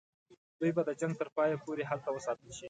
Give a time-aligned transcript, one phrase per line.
[0.59, 2.59] دوی به د جنګ تر پایه پوري هلته وساتل شي.